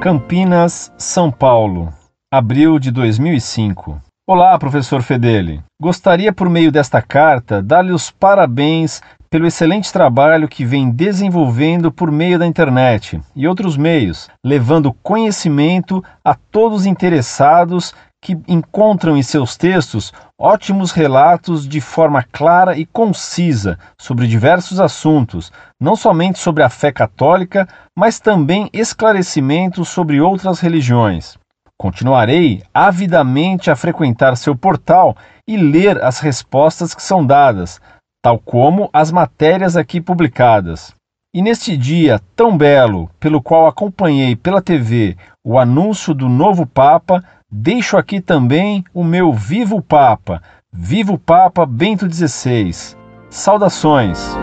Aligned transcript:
Campinas, 0.00 0.92
São 0.98 1.30
Paulo, 1.30 1.92
abril 2.30 2.78
de 2.78 2.90
2005. 2.90 4.00
Olá, 4.28 4.56
professor 4.58 5.02
Fedeli. 5.02 5.62
Gostaria, 5.80 6.32
por 6.32 6.50
meio 6.50 6.70
desta 6.70 7.00
carta, 7.00 7.62
dar-lhe 7.62 7.92
os 7.92 8.10
parabéns 8.10 9.00
pelo 9.30 9.46
excelente 9.46 9.92
trabalho 9.92 10.48
que 10.48 10.64
vem 10.64 10.90
desenvolvendo 10.90 11.90
por 11.90 12.12
meio 12.12 12.38
da 12.38 12.46
internet 12.46 13.20
e 13.34 13.48
outros 13.48 13.76
meios, 13.76 14.28
levando 14.44 14.92
conhecimento 14.92 16.04
a 16.24 16.34
todos 16.34 16.80
os 16.80 16.86
interessados 16.86 17.94
que 18.26 18.36
encontram 18.48 19.16
em 19.16 19.22
seus 19.22 19.56
textos 19.56 20.12
ótimos 20.36 20.90
relatos 20.90 21.64
de 21.64 21.80
forma 21.80 22.24
clara 22.24 22.76
e 22.76 22.84
concisa 22.84 23.78
sobre 23.96 24.26
diversos 24.26 24.80
assuntos, 24.80 25.52
não 25.80 25.94
somente 25.94 26.40
sobre 26.40 26.64
a 26.64 26.68
fé 26.68 26.90
católica, 26.90 27.68
mas 27.96 28.18
também 28.18 28.68
esclarecimentos 28.72 29.88
sobre 29.90 30.20
outras 30.20 30.58
religiões. 30.58 31.38
Continuarei 31.78 32.64
avidamente 32.74 33.70
a 33.70 33.76
frequentar 33.76 34.36
seu 34.36 34.56
portal 34.56 35.16
e 35.46 35.56
ler 35.56 36.02
as 36.02 36.18
respostas 36.18 36.96
que 36.96 37.04
são 37.04 37.24
dadas, 37.24 37.80
tal 38.20 38.40
como 38.40 38.90
as 38.92 39.12
matérias 39.12 39.76
aqui 39.76 40.00
publicadas. 40.00 40.92
E 41.36 41.42
neste 41.42 41.76
dia 41.76 42.18
tão 42.34 42.56
belo, 42.56 43.10
pelo 43.20 43.42
qual 43.42 43.66
acompanhei 43.66 44.34
pela 44.34 44.62
TV 44.62 45.18
o 45.44 45.58
anúncio 45.58 46.14
do 46.14 46.30
novo 46.30 46.64
Papa, 46.64 47.22
deixo 47.52 47.98
aqui 47.98 48.22
também 48.22 48.82
o 48.94 49.04
meu 49.04 49.34
Vivo 49.34 49.82
Papa, 49.82 50.42
Vivo 50.72 51.18
Papa 51.18 51.66
Bento 51.66 52.10
XVI. 52.10 52.70
Saudações! 53.28 54.34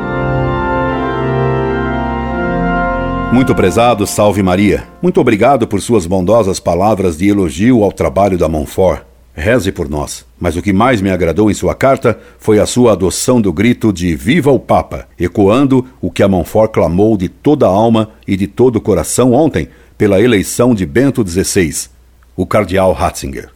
Muito 3.31 3.55
prezado, 3.55 4.05
salve 4.05 4.44
Maria. 4.44 4.83
Muito 5.02 5.19
obrigado 5.19 5.67
por 5.67 5.81
suas 5.81 6.05
bondosas 6.05 6.59
palavras 6.59 7.17
de 7.17 7.27
elogio 7.27 7.83
ao 7.83 7.91
trabalho 7.91 8.38
da 8.38 8.47
Montfort. 8.47 9.02
Reze 9.36 9.72
por 9.72 9.89
nós. 9.89 10.26
Mas 10.39 10.56
o 10.56 10.62
que 10.62 10.72
mais 10.72 11.02
me 11.02 11.09
agradou 11.09 11.50
em 11.50 11.53
sua 11.53 11.73
carta 11.73 12.20
foi 12.38 12.59
a 12.59 12.66
sua 12.66 12.92
adoção 12.92 13.42
do 13.42 13.52
grito 13.52 13.92
de 13.92 14.16
Viva 14.16 14.52
o 14.52 14.59
Papa, 14.59 15.08
ecoando 15.20 15.86
o 16.00 16.12
que 16.12 16.22
a 16.22 16.28
Montfort 16.28 16.72
clamou 16.72 17.17
de 17.17 17.28
toda 17.30 17.66
a 17.66 17.70
alma 17.70 18.09
e 18.28 18.38
de 18.38 18.48
todo 18.48 18.76
o 18.76 18.81
coração 18.81 19.34
ontem 19.34 19.67
pela 19.98 20.22
eleição 20.22 20.76
de 20.76 20.86
Bento 20.86 21.28
XVI, 21.28 21.89
o 22.36 22.45
cardeal 22.45 22.94
Ratzinger. 22.94 23.50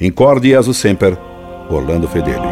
Incorde 0.00 0.48
Jesus 0.48 0.76
Semper, 0.76 1.16
Orlando 1.70 2.08
Fedeli. 2.08 2.48